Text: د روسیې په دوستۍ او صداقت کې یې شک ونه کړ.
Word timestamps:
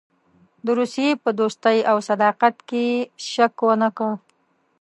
د 0.65 0.67
روسیې 0.79 1.09
په 1.23 1.29
دوستۍ 1.39 1.77
او 1.91 1.97
صداقت 2.09 2.55
کې 2.69 2.81
یې 2.91 2.99
شک 3.29 3.55
ونه 3.67 3.89
کړ. 3.97 4.11